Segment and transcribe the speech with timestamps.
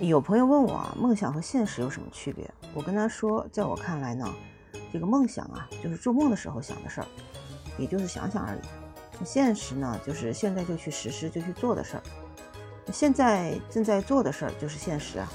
[0.00, 2.48] 有朋友问我啊，梦想和现实有什么区别？
[2.72, 4.32] 我跟他说，在我看来呢，
[4.92, 7.06] 这个梦想啊，就是做梦的时候想的事儿，
[7.76, 8.60] 也就是想想而已。
[9.24, 12.02] 现实呢，就是现在就去实施就去做的事儿。
[12.92, 15.28] 现在正在做的事儿就是现实啊。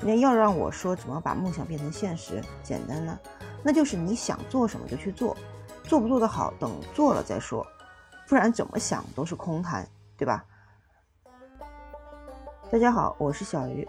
[0.00, 3.16] 那要让我说怎么把梦想变成现实，简单呢，
[3.62, 5.36] 那就是你想做什么就去做，
[5.84, 7.64] 做不做得好，等做了再说，
[8.26, 10.44] 不然怎么想都是空谈，对吧？
[12.72, 13.86] 大家好，我是小鱼。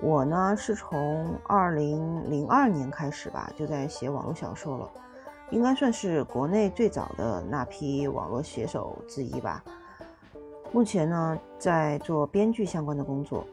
[0.00, 4.90] 我呢是从二零零二年开始吧，就在写网络小说了，
[5.50, 9.62] 应该算是国内最早的那批网络写手之一吧。
[10.72, 13.44] 目前呢在做编剧相关的工作。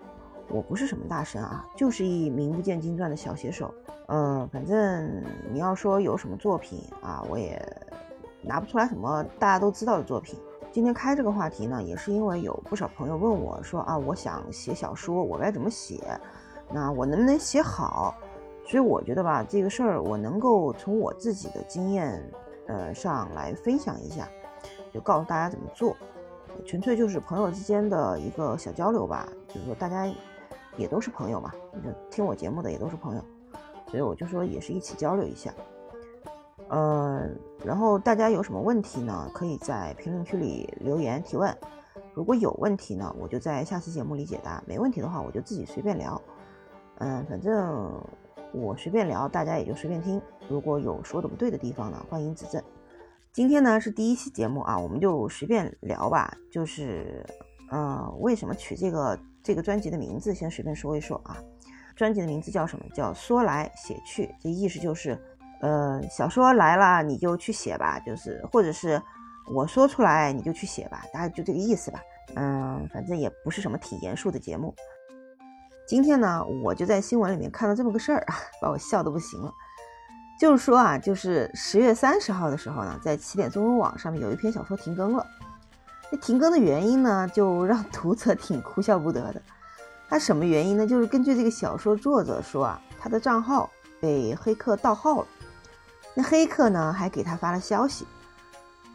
[0.48, 3.74] 我不是什么大神啊，就是一名不见经传的小写手。
[4.08, 7.62] 呃，反正你要说有什么作品啊，我也
[8.42, 10.40] 拿不出来什么大家都知道的作品。
[10.72, 16.00] 今天开这个话题呢，也是因为有不少朋友问我说啊，我想写小说，我该怎么写？
[16.72, 18.16] 那我能不能写好？
[18.68, 22.24] 所以我觉得吧，这个事儿我能够从我自己的经验
[22.68, 24.30] 呃上来分享一下，
[24.94, 25.98] 就告诉大家怎么做，
[26.68, 29.28] 纯粹就是朋友之间的一个小交流吧。
[29.48, 30.08] 就是说大家
[30.78, 31.52] 也都是朋友嘛，
[31.84, 33.26] 就听我节目的也都是朋友，
[33.88, 35.52] 所以我就说也是一起交流一下。
[36.70, 37.28] 呃，
[37.66, 39.30] 然后大家有什么问题呢？
[39.34, 41.56] 可以在评论区里留言提问。
[42.14, 46.22] 如果有问题呢，我就在下次节目里解答；没问题的话，我就自己随便聊。
[47.00, 48.00] 嗯，反正
[48.54, 50.22] 我随便聊，大家也就随便听。
[50.48, 52.62] 如果有说的不对的地方呢，欢迎指正。
[53.32, 56.32] 今天呢是第一期节目啊，我们就随便聊吧。
[56.52, 57.26] 就是，
[57.72, 60.36] 呃，为什么取这个这个专辑的名字？
[60.36, 61.38] 先随便说一说啊。
[61.96, 62.86] 专辑的名字叫什么？
[62.94, 65.18] 叫说来写去，这意思就是。
[65.62, 69.02] 呃，小说来了你就去写吧，就是或者是
[69.54, 72.00] 我说出来你就去写吧，大概就这个意思吧。
[72.36, 74.74] 嗯，反正也不是什么挺严肃的节目。
[75.88, 79.52] 今天呢，我就在新闻里面看到这么个事儿啊， 把我笑得不行了。
[80.40, 85.26] 就是说啊，就是十月三十号的时候呢，在起点中文网上面有一篇小说停更了。
[86.12, 89.42] 那停更的原因呢，就让读者挺哭笑不得的。
[90.08, 90.88] 他什么原因呢？
[90.88, 93.70] 就是根据这个小说作者说啊，他的账号
[94.00, 95.28] 被黑客盗号了。
[96.16, 98.06] 那黑客呢，还给他发了消息，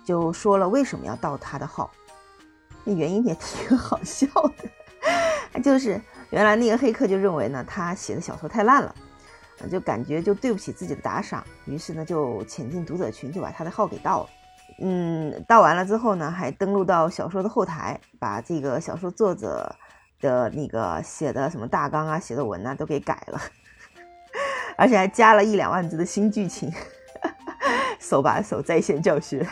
[0.04, 1.90] 就说了为什么要盗他的号。
[2.84, 4.26] 那原因也挺 好笑
[5.52, 5.98] 的，就是
[6.30, 8.94] 原来那个黑客就认为呢，他写的小说太烂了，
[9.70, 14.28] 就感觉就对不起自己的打赏，于是呢就潜进读者群，就把他的号给盗了。
[14.80, 19.74] 嗯，盗完了之后呢，还登录到小说的后台，把这个小说作者
[20.20, 23.40] 的那个写的什么大纲啊、写的文啊都给改了，
[24.76, 26.70] 而且还加了一两万字的新剧情。
[28.04, 29.46] 手把手在线教学，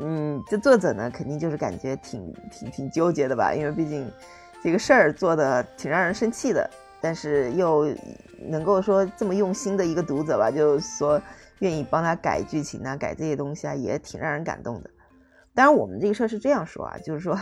[0.00, 4.10] 嗯，这作者呢，肯定就是感觉挺挺挺纠结的吧，因为毕竟
[4.62, 6.68] 这个事儿做的挺让人生气的，
[6.98, 7.94] 但是又
[8.38, 11.20] 能够说这么用心的一个读者吧，就说
[11.58, 14.88] 愿意帮他改剧情啊，改这些东西啊，也挺让人感动的。
[15.54, 17.38] 当然，我们这个事儿是这样说啊，就是说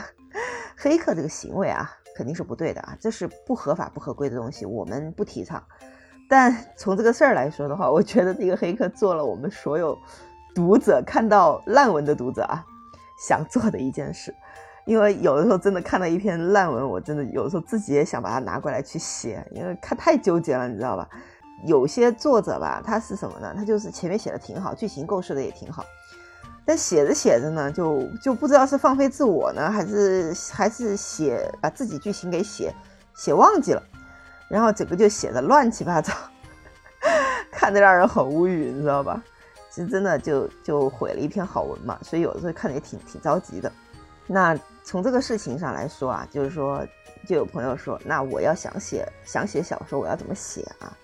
[0.76, 5.62] 黑客这个行为啊，肯定是不对的啊，这是不合法不合规的东西，我们不提倡。
[6.28, 9.96] 但从这个事儿来说的话，我觉得这个黑客做了我们所有
[10.54, 12.64] 读者看到烂文的读者啊
[13.28, 14.34] 想做的一件事，
[14.86, 21.08] 因为有的时候真的看到一篇烂文，我真的有时候自己也想把它拿过来去写，因为看太纠结了，你知道吧？
[21.64, 23.54] 有些作者吧，他是什么呢？
[23.56, 25.84] 他就是前面写的挺好，剧情构设的也挺好，
[26.66, 32.74] 但写着写着呢，就就不知道是放飞自我呢，还是还是写把自己剧情给写
[33.14, 33.82] 写忘记了。
[34.48, 36.12] 然后整个就写的乱七八糟，
[37.50, 39.22] 看得让人很无语，你知道吧？
[39.70, 43.70] 其实真的就就毁了一篇好文嘛，所以有的时候看得也挺挺着急的。
[44.26, 46.84] 那从这个事情上来说啊，就是说，
[47.26, 50.96] 就有朋友说，那我要想写想写小说，我要怎么写啊？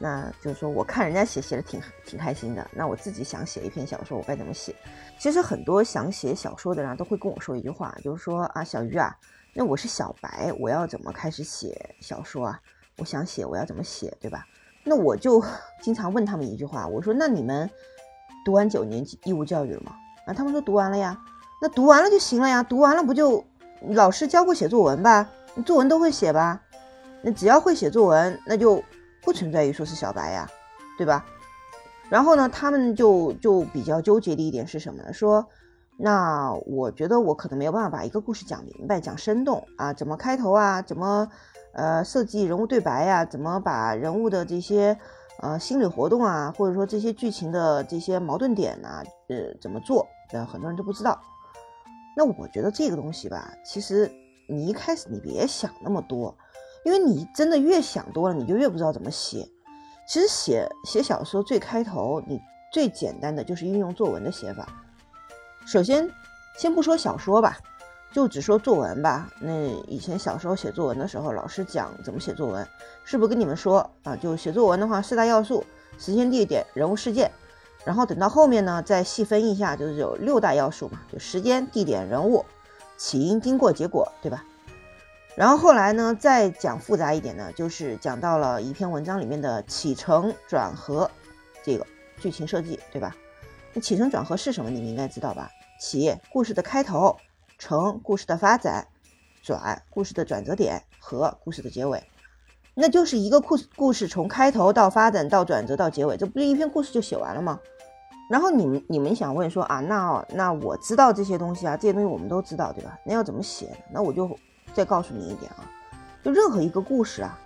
[0.00, 4.74] 那就是说，我看人家写写的挺挺开心的，那我自己想写一篇小说，我该怎么写？
[5.18, 9.16] 其实很多想写小说的人都会跟我说一句话，就是说啊，小鱼啊，
[9.54, 12.60] 那我是小白，我要怎么开始写小说啊？
[12.98, 14.44] 我想写，我要怎么写，对吧？
[14.84, 15.42] 那我就
[15.82, 17.70] 经常问他们一句话，我说：“那你们
[18.44, 19.92] 读完九年级义务教育了吗？”
[20.26, 21.18] 啊，他们说读完了呀。
[21.60, 23.44] 那读完了就行了呀，读完了不就
[23.90, 25.28] 老师教过写作文吧？
[25.54, 26.60] 你作文都会写吧？
[27.22, 28.82] 那只要会写作文，那就
[29.22, 30.48] 不存在于说是小白呀，
[30.96, 31.24] 对吧？
[32.08, 35.12] 然后呢，他们就就比较纠结的一点是什么呢？
[35.12, 35.46] 说，
[35.96, 41.28] 那我觉得我可能没有办法把一个故事讲明白、讲生动啊，怎么开头啊，怎么？
[41.72, 44.98] 呃，设计人物对白呀，怎么把人物的这些
[45.40, 50.06] 呃心理活动啊，或者说这些剧情的这些矛盾点呐，呃，怎么做？
[50.32, 51.20] 呃，很多人都不知道。
[52.16, 54.10] 那我觉得这个东西吧，其实
[54.48, 56.36] 你一开始你别想那么多，
[56.84, 59.48] 因为你真的越想多了，你就越不知道怎么写。
[60.08, 62.40] 其实写写小说最开头，你
[62.72, 64.66] 最简单的就是运用作文的写法。
[65.66, 66.10] 首先，
[66.56, 67.58] 先不说小说吧，
[68.12, 69.30] 就只说作文吧。
[69.40, 72.66] 那以前小时候写作文的时候，老师讲怎么写作文，
[73.04, 74.16] 是不是跟你们说啊？
[74.16, 75.64] 就写作文的话，四大要素：
[75.98, 77.30] 时间、地点、人物、事件。
[77.84, 82.44] 然后等到后面呢，再细分一下，就是有六大要素嘛，就时间、地点、人物、
[82.96, 84.44] 起因、经过、结果，对吧？
[85.36, 91.08] 然后后来呢，再讲复杂一点呢，就是讲到了一篇文章里面的起承转合
[91.62, 91.86] 这个
[92.18, 93.14] 剧情设计，对吧？
[93.72, 94.68] 那起承转合是什么？
[94.68, 95.48] 你们应该知道吧？
[95.80, 97.16] 起故事的开头，
[97.58, 98.88] 成故事的发展，
[99.42, 102.02] 转故事的转折点，和故事的结尾，
[102.74, 107.58] 那就是一个故故事从开头到发展到转折到结尾，这不是一篇故事就写完了吗？
[108.30, 112.98] 然后你们你们想问说啊，那那我知道这些东西啊，这些东西我们都知道，对吧？
[113.04, 113.76] 那要怎么写？
[113.92, 114.38] 那我就。
[114.74, 115.64] 再告诉你一点啊，
[116.22, 117.36] 就任何一个故事啊，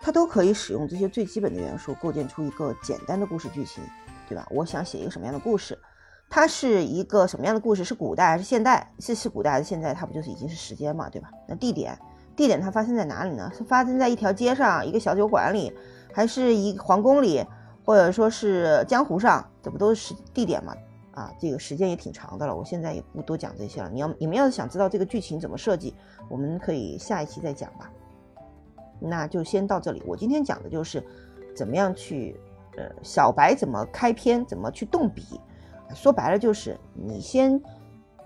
[0.00, 3.82] 它都可以使用这些最基本的元素构建出一个简单的故事剧情，
[4.28, 4.44] 对吧？
[4.50, 5.78] 我想写一个什么样的故事，
[6.38, 7.82] 它是一个什么样的故事？
[7.82, 8.88] 是古代还是现代？
[9.00, 9.92] 是是古代还是现在？
[9.92, 11.28] 它不就是已经是时间嘛，对吧？
[11.48, 11.98] 那地点，
[12.36, 13.50] 地点它发生在哪里呢？
[13.58, 15.72] 是发生在一条街上，一个小酒馆里，
[16.14, 17.44] 还是一皇宫里，
[17.84, 19.44] 或者说是江湖上？
[19.60, 20.72] 这不都是时地点吗？
[21.10, 23.90] 啊，这个时间也挺长的了，我现在也不多讲这些了。
[23.92, 25.92] 你要你们要是想知道这个剧情怎么设计，
[26.28, 27.90] 我们可以下一期再讲吧。
[29.00, 30.00] 那就先到这里。
[30.06, 31.02] 我今天讲的就是
[31.56, 32.38] 怎么样去，
[32.76, 35.40] 呃，小白怎么开篇，怎么去动笔。
[35.94, 37.60] 说白了就是你先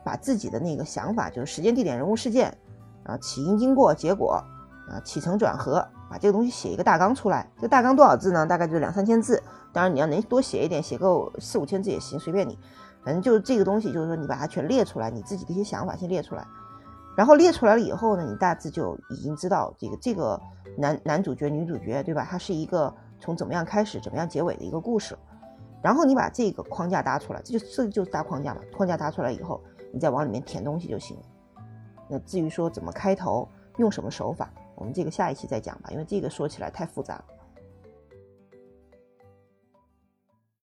[0.04, 2.56] 把自己的那个想法，就是时间、地点、人物、事件，
[3.04, 4.42] 啊，起因、经过、结果，
[4.88, 7.48] 啊，起承转合，把这个东西写一个大纲出来。
[7.60, 8.44] 这大纲多少字呢？
[8.44, 9.42] 大概就两三千字。
[9.72, 12.58] 当然你要能多写一点，写够四五千字也行，随便你。
[13.04, 16.46] 反正就是这个东西，就是说你把它全列出来，你自己的一些想法先列出来，
[17.16, 20.40] 然后列出来了以后呢，你大致就已经知道这个这个
[20.76, 22.26] 男男主角、女主角，对吧？
[22.28, 25.16] 它是一个从怎么样开始、怎么样结尾的一个故事。
[25.82, 28.60] 然后你把这个框架搭出来，这就这就是搭框架嘛。
[28.74, 29.60] 框架搭出来以后，
[29.92, 31.22] 你再往里面填东西就行了。
[32.08, 33.48] 那至于说怎么开头、
[33.78, 37.24] 用什么手法，我们这个下一期再讲吧，因为这个说起来太复杂了。